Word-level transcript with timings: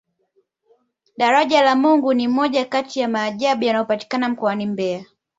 daraja 1.17 1.61
la 1.63 1.75
mungu 1.75 2.13
ni 2.13 2.27
moja 2.27 2.65
Kati 2.65 2.99
ya 2.99 3.07
maajabu 3.07 3.63
yanayopatikana 3.63 4.29
mkoani 4.29 4.65
mbeya 4.65 5.05